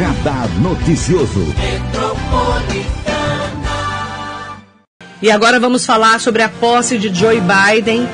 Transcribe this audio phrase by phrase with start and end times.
[0.00, 1.44] Radar Noticioso.
[5.20, 8.08] E agora vamos falar sobre a posse de Joe Biden,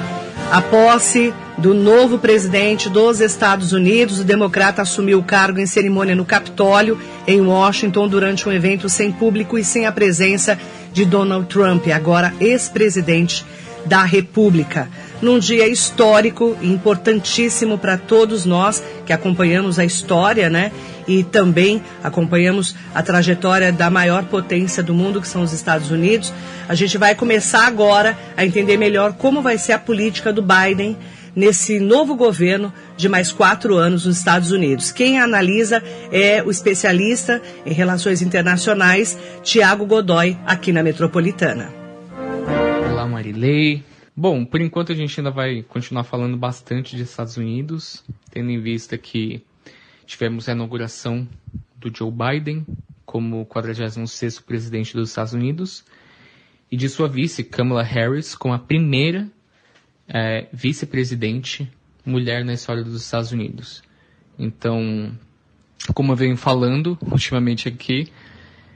[0.50, 4.18] a posse do novo presidente dos Estados Unidos.
[4.18, 9.12] O democrata assumiu o cargo em cerimônia no Capitólio, em Washington, durante um evento sem
[9.12, 10.59] público e sem a presença
[10.93, 13.46] de Donald Trump, agora ex-presidente
[13.87, 14.89] da República.
[15.23, 20.71] Num dia histórico e importantíssimo para todos nós que acompanhamos a história, né?
[21.09, 26.32] E também acompanhamos a trajetória da maior potência do mundo, que são os Estados Unidos.
[26.68, 30.96] A gente vai começar agora a entender melhor como vai ser a política do Biden
[31.34, 34.91] nesse novo governo de mais quatro anos nos Estados Unidos.
[34.91, 41.75] Quem analisa é o especialista em relações internacionais, Tiago Godoy, aqui na Metropolitana.
[43.16, 43.83] Marilei.
[44.14, 48.61] Bom, por enquanto a gente ainda vai continuar falando bastante de Estados Unidos, tendo em
[48.61, 49.42] vista que
[50.05, 51.27] tivemos a inauguração
[51.77, 52.67] do Joe Biden
[53.06, 55.83] como 46º presidente dos Estados Unidos
[56.70, 59.27] e de sua vice, Kamala Harris, como a primeira
[60.06, 61.67] é, vice-presidente
[62.05, 63.83] mulher na história dos Estados Unidos.
[64.39, 65.11] Então,
[65.95, 68.12] como eu venho falando ultimamente aqui,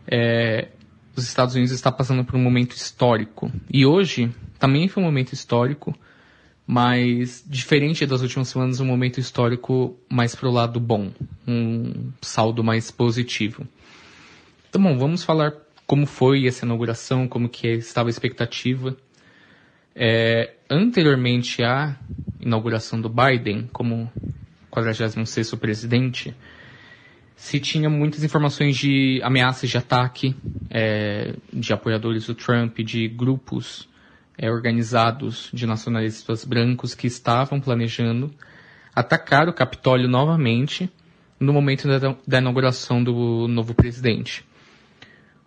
[0.07, 0.69] é,
[1.17, 3.51] os Estados Unidos está passando por um momento histórico.
[3.73, 5.95] E hoje também foi um momento histórico,
[6.67, 11.11] mas diferente das últimas semanas, um momento histórico mais para o lado bom,
[11.47, 13.67] um saldo mais positivo.
[14.69, 15.53] Então, bom, vamos falar
[15.87, 18.97] como foi essa inauguração, como que estava a expectativa.
[19.95, 21.97] É, anteriormente à
[22.41, 24.11] inauguração do Biden como
[24.71, 26.35] 46º presidente,
[27.41, 30.37] se tinha muitas informações de ameaças de ataque
[30.69, 33.89] é, de apoiadores do Trump, de grupos
[34.37, 38.31] é, organizados de nacionalistas brancos que estavam planejando
[38.95, 40.93] atacar o Capitólio novamente
[41.41, 44.45] no momento da, da inauguração do novo presidente.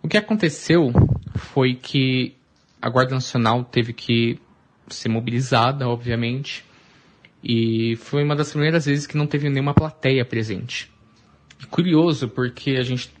[0.02, 0.92] O que aconteceu
[1.36, 2.34] foi que
[2.82, 4.40] a Guarda Nacional teve que
[4.88, 6.64] ser mobilizada, obviamente,
[7.42, 10.92] e foi uma das primeiras vezes que não teve nenhuma plateia presente.
[11.74, 13.12] Curioso, porque a gente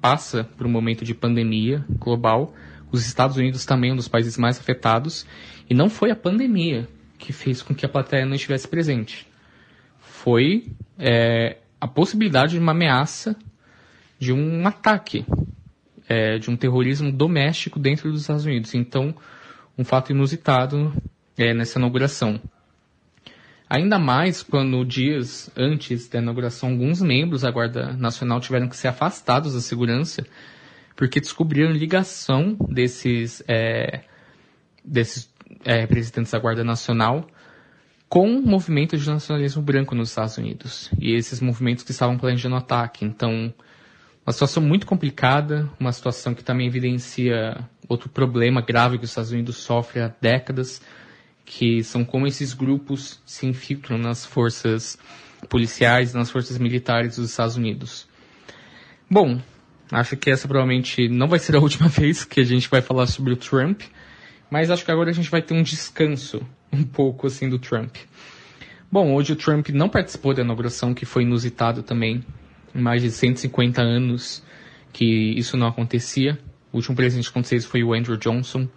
[0.00, 2.54] passa por um momento de pandemia global,
[2.90, 5.26] os Estados Unidos também é um dos países mais afetados,
[5.68, 9.26] e não foi a pandemia que fez com que a plateia não estivesse presente.
[10.00, 10.68] Foi
[10.98, 13.36] é, a possibilidade de uma ameaça
[14.18, 15.26] de um ataque,
[16.08, 18.74] é, de um terrorismo doméstico dentro dos Estados Unidos.
[18.74, 19.14] Então,
[19.76, 20.94] um fato inusitado
[21.36, 22.40] é, nessa inauguração.
[23.70, 28.88] Ainda mais quando dias antes da inauguração, alguns membros da Guarda Nacional tiveram que ser
[28.88, 30.24] afastados da segurança
[30.98, 34.00] porque descobriram ligação desses, é,
[34.84, 35.32] desses
[35.64, 37.24] é, representantes da Guarda Nacional
[38.08, 40.90] com movimentos de nacionalismo branco nos Estados Unidos.
[40.98, 43.04] E esses movimentos que estavam planejando ataque.
[43.04, 43.54] Então,
[44.26, 47.56] uma situação muito complicada, uma situação que também evidencia
[47.88, 50.82] outro problema grave que os Estados Unidos sofrem há décadas,
[51.50, 54.98] que são como esses grupos se infiltram nas forças
[55.48, 58.06] policiais, nas forças militares dos Estados Unidos.
[59.10, 59.40] Bom,
[59.90, 63.06] Acho que essa provavelmente não vai ser a última vez que a gente vai falar
[63.06, 63.80] sobre o Trump,
[64.50, 67.96] mas acho que agora a gente vai ter um descanso um pouco assim do Trump.
[68.90, 72.24] Bom, hoje o Trump não participou da inauguração, que foi inusitado também.
[72.74, 74.42] Em mais de 150 anos
[74.92, 75.04] que
[75.38, 76.38] isso não acontecia.
[76.72, 78.68] O último presidente que aconteceu foi o Andrew Johnson.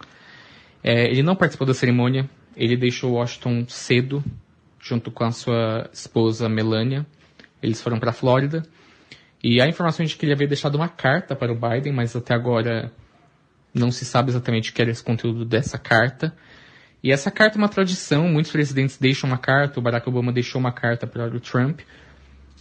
[0.82, 4.22] É, ele não participou da cerimônia, ele deixou Washington cedo,
[4.80, 7.06] junto com a sua esposa Melania.
[7.62, 8.64] Eles foram para a Flórida.
[9.42, 12.34] E há informações de que ele havia deixado uma carta para o Biden, mas até
[12.34, 12.92] agora
[13.74, 16.34] não se sabe exatamente o que era esse conteúdo dessa carta.
[17.02, 20.60] E essa carta é uma tradição, muitos presidentes deixam uma carta, o Barack Obama deixou
[20.60, 21.80] uma carta para o Trump.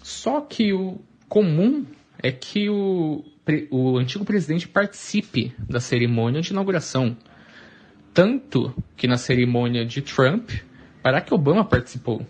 [0.02, 1.86] Só que o comum
[2.18, 3.24] é que o,
[3.70, 7.16] o antigo presidente participe da cerimônia de inauguração.
[8.14, 10.52] Tanto que na cerimônia de Trump,
[11.02, 12.26] Barack Obama participou.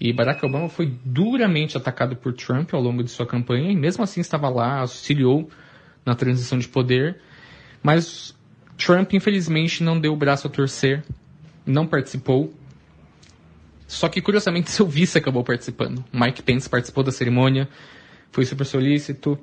[0.00, 4.04] E Barack Obama foi duramente atacado por Trump ao longo de sua campanha e mesmo
[4.04, 5.48] assim estava lá, auxiliou
[6.04, 7.20] na transição de poder.
[7.82, 8.34] Mas
[8.76, 11.02] Trump, infelizmente, não deu o braço a torcer,
[11.66, 12.52] não participou.
[13.86, 16.04] Só que, curiosamente, seu vice acabou participando.
[16.12, 17.68] Mike Pence participou da cerimônia,
[18.30, 19.38] foi super solícito,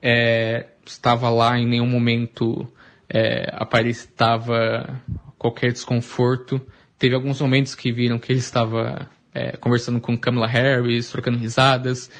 [0.00, 2.66] é, estava lá em nenhum momento
[3.12, 5.02] é, aparecava
[5.36, 6.60] qualquer desconforto.
[6.98, 12.10] Teve alguns momentos que viram que ele estava é, conversando com Kamala Harris, trocando risadas.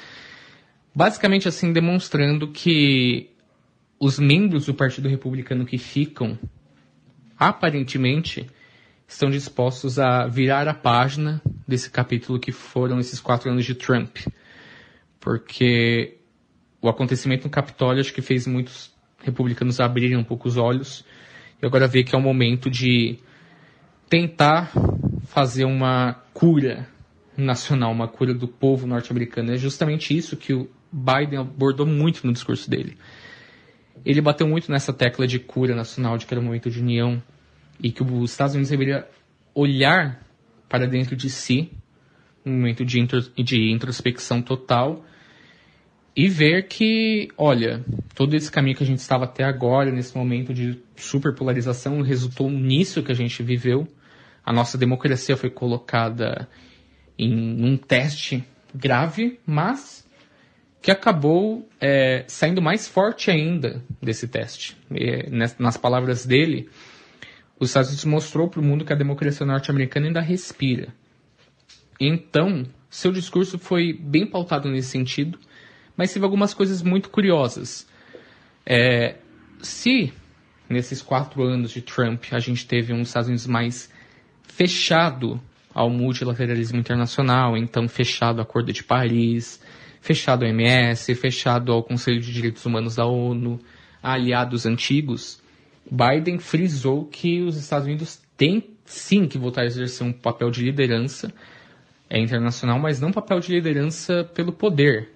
[0.93, 3.29] Basicamente, assim, demonstrando que
[3.97, 6.37] os membros do Partido Republicano que ficam,
[7.37, 8.49] aparentemente,
[9.07, 14.17] estão dispostos a virar a página desse capítulo que foram esses quatro anos de Trump.
[15.19, 16.17] Porque
[16.81, 18.90] o acontecimento no Capitólio acho que fez muitos
[19.23, 21.05] republicanos abrirem um pouco os olhos
[21.61, 23.19] e agora ver que é o momento de
[24.09, 24.71] tentar
[25.25, 26.87] fazer uma cura
[27.37, 29.53] nacional, uma cura do povo norte-americano.
[29.53, 32.97] É justamente isso que o Biden abordou muito no discurso dele.
[34.03, 37.21] Ele bateu muito nessa tecla de cura nacional, de que era um momento de união
[37.81, 39.07] e que os Estados Unidos deveria
[39.53, 40.21] olhar
[40.67, 41.71] para dentro de si,
[42.45, 43.05] um momento de,
[43.43, 45.05] de introspecção total
[46.15, 50.53] e ver que, olha, todo esse caminho que a gente estava até agora, nesse momento
[50.53, 53.87] de superpolarização, resultou nisso que a gente viveu.
[54.45, 56.47] A nossa democracia foi colocada
[57.17, 58.43] em um teste
[58.73, 60.07] grave, mas
[60.81, 64.75] que acabou é, saindo mais forte ainda desse teste.
[64.91, 65.29] E,
[65.59, 66.67] nas palavras dele,
[67.59, 70.87] os Estados Unidos mostrou para o mundo que a democracia norte-americana ainda respira.
[71.99, 75.37] Então, seu discurso foi bem pautado nesse sentido,
[75.95, 77.87] mas teve algumas coisas muito curiosas.
[78.65, 79.15] É,
[79.61, 80.13] se
[80.69, 83.91] nesses quatro anos de Trump a gente teve um Estados Unidos mais
[84.43, 85.39] fechado
[85.73, 89.61] ao multilateralismo internacional, então fechado ao Acordo de Paris,
[90.01, 93.59] fechado ao MS, fechado ao Conselho de Direitos Humanos da ONU,
[94.01, 95.41] aliados antigos,
[95.89, 100.63] Biden frisou que os Estados Unidos têm sim que voltar a exercer um papel de
[100.63, 101.33] liderança
[102.09, 105.09] é, internacional, mas não papel de liderança pelo poder,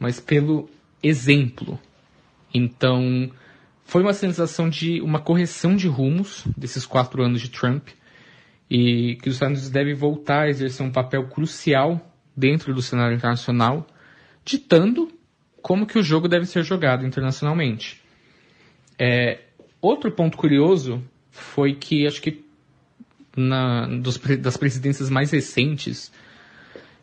[0.00, 0.68] mas pelo
[1.02, 1.78] exemplo.
[2.52, 3.30] Então,
[3.84, 7.88] foi uma sensação de uma correção de rumos desses quatro anos de Trump
[8.68, 12.00] e que os Estados Unidos devem voltar a exercer um papel crucial
[12.36, 13.86] dentro do cenário internacional,
[14.44, 15.12] ditando
[15.60, 18.00] como que o jogo deve ser jogado internacionalmente.
[18.98, 19.40] É,
[19.80, 22.44] outro ponto curioso foi que acho que
[23.36, 26.12] na, dos, das presidências mais recentes,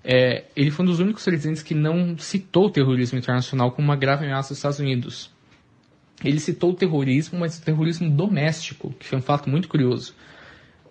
[0.07, 3.95] é, ele foi um dos únicos presidentes que não citou o terrorismo internacional como uma
[3.95, 5.30] grave ameaça aos Estados Unidos.
[6.24, 10.15] Ele citou o terrorismo, mas o terrorismo doméstico, que foi um fato muito curioso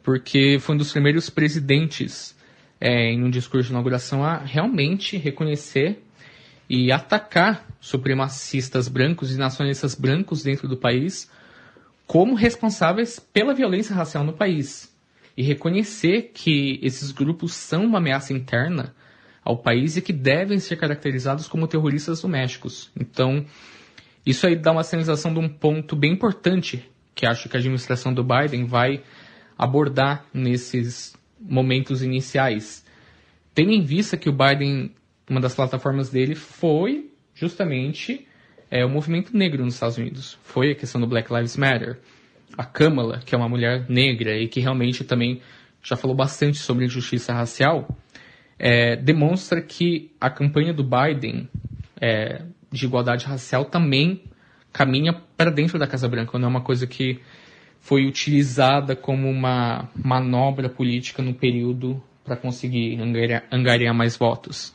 [0.07, 2.37] porque foi um dos primeiros presidentes
[2.81, 6.01] é, em um discurso de inauguração a realmente reconhecer
[6.71, 11.29] e atacar supremacistas brancos e nacionalistas brancos dentro do país
[12.07, 14.95] como responsáveis pela violência racial no país
[15.37, 18.95] e reconhecer que esses grupos são uma ameaça interna
[19.47, 22.91] ao país e que devem ser caracterizados como terroristas domésticos.
[23.01, 23.47] Então,
[24.27, 26.85] isso aí dá uma sinalização de um ponto bem importante
[27.15, 29.05] que acho que a administração do Biden vai
[29.57, 32.85] abordar nesses momentos iniciais.
[33.55, 34.91] Tendo em vista que o Biden,
[35.31, 38.27] uma das plataformas dele foi justamente
[38.69, 40.37] é, o movimento negro nos Estados Unidos.
[40.43, 42.01] Foi a questão do Black Lives Matter.
[42.59, 45.41] A Kamala, que é uma mulher negra e que realmente também
[45.83, 47.89] já falou bastante sobre injustiça racial,
[48.59, 51.49] é, demonstra que a campanha do Biden
[52.01, 54.23] é, de igualdade racial também
[54.73, 57.21] caminha para dentro da Casa Branca, não é uma coisa que
[57.81, 64.75] foi utilizada como uma manobra política no período para conseguir angariar, angariar, mais votos.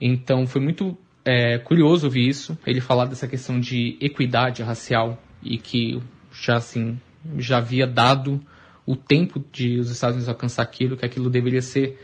[0.00, 5.58] Então foi muito é, curioso ouvir isso, ele falar dessa questão de equidade racial e
[5.58, 6.00] que
[6.32, 6.98] já assim
[7.38, 8.40] já havia dado
[8.86, 11.98] o tempo de os Estados Unidos alcançar aquilo, que aquilo deveria ser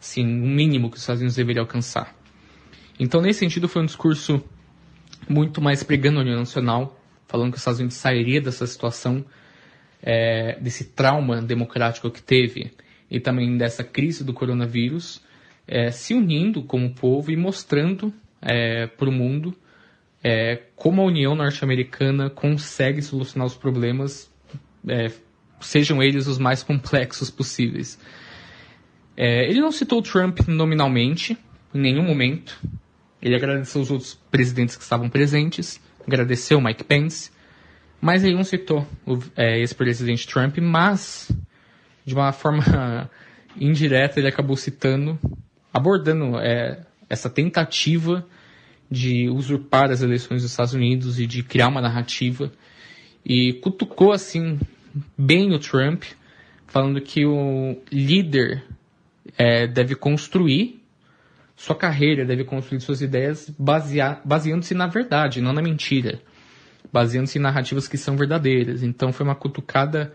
[0.00, 2.14] assim, o mínimo que os Estados Unidos deveriam alcançar.
[2.98, 4.42] Então, nesse sentido, foi um discurso
[5.28, 9.24] muito mais pregando a União Nacional, falando que os Estados Unidos sairia dessa situação
[10.02, 12.72] é, desse trauma democrático que teve
[13.10, 15.22] e também dessa crise do coronavírus,
[15.66, 19.54] é, se unindo como povo e mostrando é, para o mundo
[20.22, 24.30] é, como a União Norte-Americana consegue solucionar os problemas,
[24.86, 25.10] é,
[25.60, 27.98] sejam eles os mais complexos possíveis.
[29.22, 31.36] É, ele não citou Trump nominalmente,
[31.74, 32.58] em nenhum momento.
[33.20, 37.30] Ele agradeceu os outros presidentes que estavam presentes, agradeceu Mike Pence,
[38.00, 41.30] mas ele não citou o é, ex-presidente Trump, mas
[42.02, 43.10] de uma forma
[43.60, 45.18] indireta ele acabou citando,
[45.70, 48.26] abordando é, essa tentativa
[48.90, 52.50] de usurpar as eleições dos Estados Unidos e de criar uma narrativa
[53.22, 54.58] e cutucou assim
[55.14, 56.04] bem o Trump,
[56.66, 58.64] falando que o líder
[59.38, 60.82] é, deve construir
[61.56, 63.52] sua carreira, deve construir suas ideias
[64.24, 66.20] baseando-se na verdade, não na mentira
[66.92, 68.82] baseando-se em narrativas que são verdadeiras.
[68.82, 70.12] Então foi uma cutucada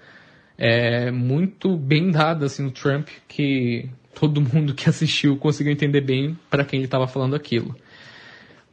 [0.58, 6.38] é, muito bem dada assim, no Trump, que todo mundo que assistiu conseguiu entender bem
[6.50, 7.76] para quem ele estava falando aquilo.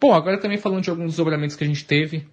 [0.01, 2.27] Bom, agora também falando de alguns desdobramentos que a gente teve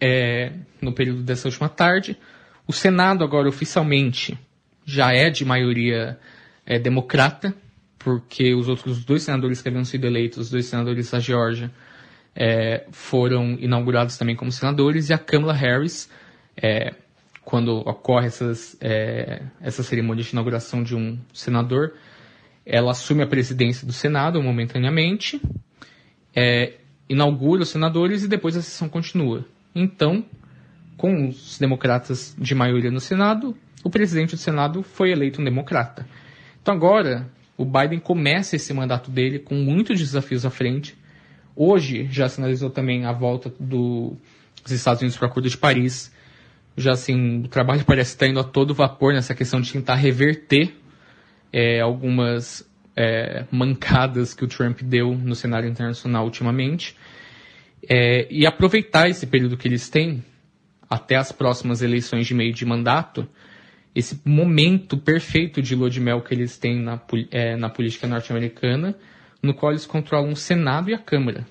[0.00, 2.16] é, no período dessa última tarde.
[2.66, 4.38] O Senado agora oficialmente
[4.84, 6.18] já é de maioria
[6.68, 7.54] é, democrata,
[7.98, 11.70] porque os outros dois senadores que haviam sido eleitos, os dois senadores da Geórgia,
[12.36, 16.10] é, foram inaugurados também como senadores, e a Kamala Harris,
[16.54, 16.94] é,
[17.42, 21.94] quando ocorre essas, é, essa cerimônia de inauguração de um senador,
[22.66, 25.40] ela assume a presidência do Senado momentaneamente,
[26.36, 26.74] é,
[27.08, 29.42] inaugura os senadores e depois a sessão continua.
[29.74, 30.22] Então,
[30.98, 36.06] com os democratas de maioria no Senado, o presidente do Senado foi eleito um democrata.
[36.68, 40.94] Então agora, o Biden começa esse mandato dele com muitos desafios à frente.
[41.56, 44.14] Hoje já sinalizou também a volta do,
[44.62, 46.12] dos Estados Unidos para o Acordo de Paris.
[46.76, 50.76] Já assim, o trabalho parece estar indo a todo vapor nessa questão de tentar reverter
[51.50, 56.94] é, algumas é, mancadas que o Trump deu no cenário internacional ultimamente.
[57.88, 60.22] É, e aproveitar esse período que eles têm
[60.90, 63.26] até as próximas eleições de meio de mandato
[63.94, 68.96] esse momento perfeito de lua de mel que eles têm na, é, na política norte-americana,
[69.42, 71.46] no qual eles controlam o Senado e a Câmara.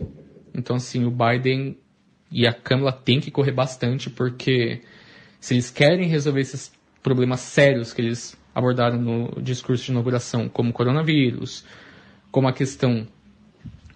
[0.53, 1.77] Então, assim, o Biden
[2.32, 4.82] e a Câmara têm que correr bastante, porque
[5.39, 10.74] se eles querem resolver esses problemas sérios que eles abordaram no discurso de inauguração, como
[10.74, 11.63] coronavírus,
[12.32, 13.08] como a questão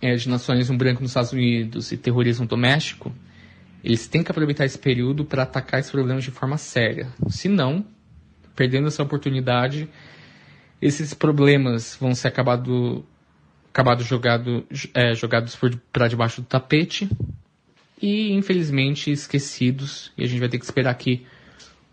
[0.02, 3.14] é, de nacionalismo branco nos Estados Unidos e terrorismo doméstico,
[3.84, 7.08] eles têm que aproveitar esse período para atacar esses problemas de forma séria.
[7.28, 7.86] Se não,
[8.62, 9.90] perdendo essa oportunidade,
[10.80, 13.04] esses problemas vão ser acabado,
[13.74, 14.64] acabado jogado,
[14.94, 15.58] é, jogados
[15.92, 17.10] para debaixo do tapete
[18.00, 20.12] e, infelizmente, esquecidos.
[20.16, 21.26] E a gente vai ter que esperar que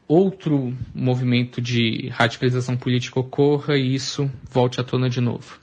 [0.06, 5.58] outro movimento de radicalização política ocorra e isso volte à tona de novo.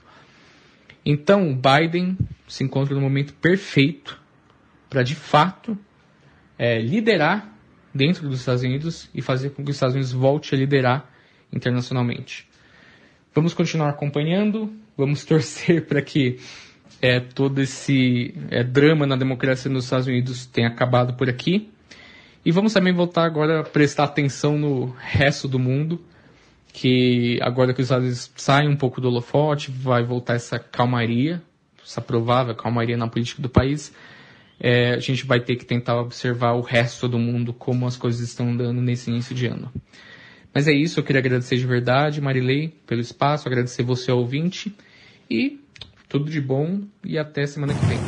[1.04, 4.20] Então, Biden se encontra no momento perfeito
[4.90, 5.78] para, de fato,
[6.58, 7.55] é, liderar
[7.96, 11.10] dentro dos Estados Unidos e fazer com que os Estados Unidos volte a liderar
[11.52, 12.46] internacionalmente.
[13.34, 16.38] Vamos continuar acompanhando, vamos torcer para que
[17.00, 21.70] é, todo esse é, drama na democracia nos Estados Unidos tenha acabado por aqui.
[22.44, 26.00] E vamos também voltar agora a prestar atenção no resto do mundo,
[26.72, 31.42] que agora que os Estados Unidos saem um pouco do holofote, vai voltar essa calmaria,
[31.84, 33.92] essa provável calmaria na política do país
[34.58, 38.20] é, a gente vai ter que tentar observar o resto do mundo, como as coisas
[38.20, 39.70] estão andando nesse início de ano.
[40.54, 44.74] Mas é isso, eu queria agradecer de verdade, Marilei, pelo espaço, agradecer você ao ouvinte
[45.30, 45.60] e
[46.08, 47.98] tudo de bom e até semana que vem.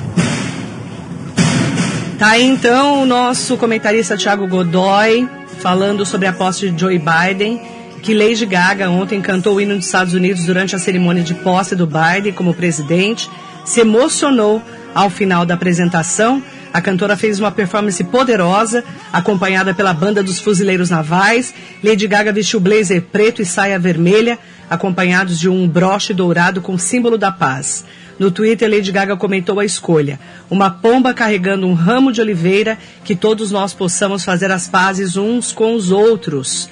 [2.19, 5.29] Tá então o nosso comentarista Thiago Godoy
[5.59, 7.61] falando sobre a posse de Joe Biden,
[8.03, 11.77] que Lady Gaga ontem cantou o hino dos Estados Unidos durante a cerimônia de posse
[11.77, 13.29] do Biden como presidente,
[13.65, 14.63] se emocionou
[14.95, 16.43] ao final da apresentação,
[16.73, 21.55] a cantora fez uma performance poderosa, acompanhada pela banda dos Fuzileiros Navais.
[21.83, 27.17] Lady Gaga vestiu blazer preto e saia vermelha, acompanhados de um broche dourado com símbolo
[27.17, 27.85] da paz.
[28.19, 30.19] No Twitter, Lady Gaga comentou a escolha:
[30.51, 35.53] uma pomba carregando um ramo de oliveira, que todos nós possamos fazer as pazes uns
[35.53, 36.69] com os outros.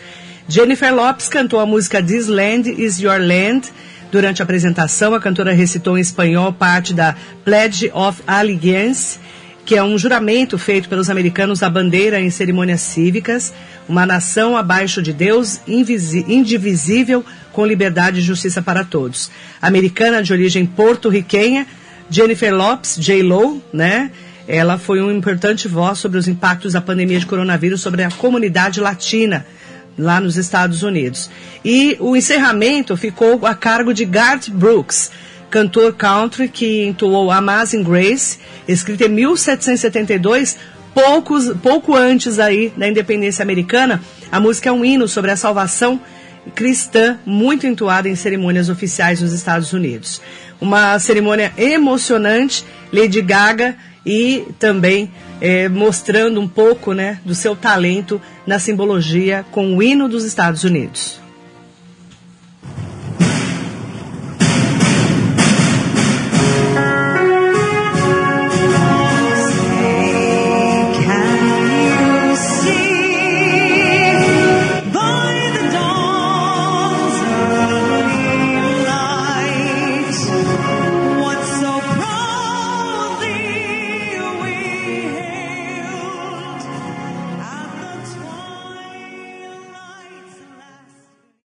[0.49, 3.73] Jennifer Lopes cantou a música This Land Is Your Land
[4.11, 9.19] Durante a apresentação, a cantora recitou em espanhol parte da Pledge of Allegiance,
[9.65, 13.53] que é um juramento feito pelos americanos à bandeira em cerimônias cívicas,
[13.89, 19.29] uma nação abaixo de Deus, indivisível, com liberdade e justiça para todos.
[19.61, 21.67] Americana de origem porto-riquenha,
[22.09, 24.13] Jennifer Lopes, J-Lo, né?
[24.47, 28.81] Ela foi uma importante voz sobre os impactos da pandemia de coronavírus sobre a comunidade
[28.81, 29.45] latina
[29.99, 31.31] lá nos Estados Unidos.
[31.65, 35.11] E o encerramento ficou a cargo de Garth Brooks,
[35.50, 38.38] cantor country que entoou Amazing Grace,
[38.69, 40.57] escrita em 1772,
[40.95, 44.03] poucos, pouco antes aí da independência americana.
[44.31, 46.00] A música é um hino sobre a salvação
[46.55, 50.21] cristã, muito entoada em cerimônias oficiais nos Estados Unidos.
[50.61, 55.11] Uma cerimônia emocionante, Lady Gaga e também
[55.41, 60.65] é, mostrando um pouco né, do seu talento na simbologia com o hino dos Estados
[60.65, 61.25] Unidos.